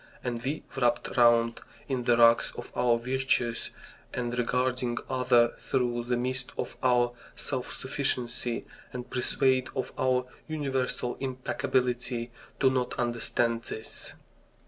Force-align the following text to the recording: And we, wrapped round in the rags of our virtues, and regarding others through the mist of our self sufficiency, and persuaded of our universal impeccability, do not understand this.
And 0.23 0.41
we, 0.41 0.63
wrapped 0.75 1.15
round 1.15 1.61
in 1.87 2.05
the 2.05 2.17
rags 2.17 2.51
of 2.57 2.71
our 2.75 2.97
virtues, 2.97 3.69
and 4.15 4.35
regarding 4.35 4.97
others 5.07 5.61
through 5.61 6.05
the 6.05 6.17
mist 6.17 6.51
of 6.57 6.75
our 6.81 7.11
self 7.35 7.71
sufficiency, 7.71 8.65
and 8.91 9.11
persuaded 9.11 9.69
of 9.75 9.93
our 9.99 10.25
universal 10.47 11.17
impeccability, 11.19 12.31
do 12.59 12.71
not 12.71 12.97
understand 12.97 13.61
this. 13.65 14.13